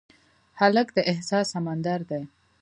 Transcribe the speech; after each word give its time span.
هلک 0.59 0.87
د 0.97 0.99
احساس 1.11 1.45
سمندر 1.53 1.99
دی. 2.09 2.21